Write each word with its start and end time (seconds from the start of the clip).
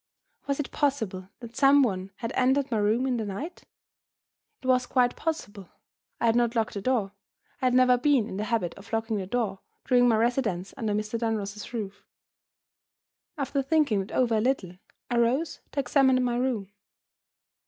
Was 0.47 0.59
it 0.59 0.71
possible 0.71 1.29
that 1.41 1.55
some 1.55 1.83
one 1.83 2.09
had 2.15 2.31
entered 2.33 2.71
my 2.71 2.79
room 2.79 3.05
in 3.05 3.17
the 3.17 3.23
night? 3.23 3.65
It 4.59 4.65
was 4.67 4.87
quite 4.87 5.15
possible. 5.15 5.69
I 6.19 6.25
had 6.25 6.35
not 6.35 6.55
locked 6.55 6.73
the 6.73 6.81
door 6.81 7.11
I 7.61 7.67
had 7.67 7.75
never 7.75 7.99
been 7.99 8.27
in 8.27 8.37
the 8.37 8.45
habit 8.45 8.73
of 8.79 8.91
locking 8.91 9.17
the 9.17 9.27
door 9.27 9.59
during 9.85 10.07
my 10.07 10.15
residence 10.17 10.73
under 10.75 10.93
Mr. 10.95 11.19
Dunross's 11.19 11.71
roof. 11.71 12.03
After 13.37 13.61
thinking 13.61 14.01
it 14.01 14.11
over 14.11 14.37
a 14.37 14.41
little, 14.41 14.79
I 15.11 15.17
rose 15.19 15.59
to 15.73 15.79
examine 15.79 16.23
my 16.23 16.35
room. 16.37 16.71